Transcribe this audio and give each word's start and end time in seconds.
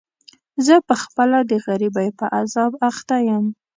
زه 0.65 0.75
په 0.87 0.95
خپله 1.03 1.37
د 1.51 1.53
غريبۍ 1.65 2.09
په 2.19 2.25
عذاب 2.37 2.71
اخته 2.89 3.15
يم. 3.29 3.45